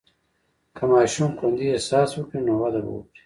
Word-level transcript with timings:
که 0.75 0.83
ماشوم 0.91 1.31
خوندي 1.39 1.65
احساس 1.73 2.09
وکړي، 2.13 2.39
نو 2.47 2.53
وده 2.61 2.79
به 2.85 2.91
وکړي. 2.95 3.19